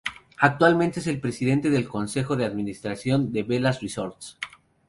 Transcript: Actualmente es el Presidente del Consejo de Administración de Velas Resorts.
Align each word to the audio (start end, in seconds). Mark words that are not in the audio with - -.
Actualmente 0.39 0.99
es 0.99 1.05
el 1.05 1.19
Presidente 1.21 1.69
del 1.69 1.87
Consejo 1.87 2.35
de 2.35 2.43
Administración 2.45 3.31
de 3.31 3.43
Velas 3.43 3.81
Resorts. 3.83 4.39